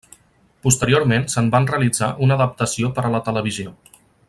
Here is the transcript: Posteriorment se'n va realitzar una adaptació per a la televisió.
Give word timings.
Posteriorment 0.67 1.27
se'n 1.33 1.51
va 1.57 1.61
realitzar 1.73 2.09
una 2.29 2.39
adaptació 2.41 2.91
per 2.97 3.07
a 3.07 3.13
la 3.19 3.23
televisió. 3.31 3.77